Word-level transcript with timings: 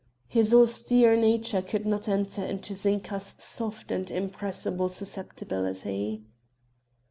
His 0.27 0.51
austere 0.51 1.15
nature 1.15 1.61
could 1.61 1.85
not 1.85 2.09
enter 2.09 2.43
into 2.43 2.73
Zinka's 2.73 3.35
soft 3.37 3.91
and 3.91 4.09
impressible 4.09 4.89
susceptibility. 4.89 6.23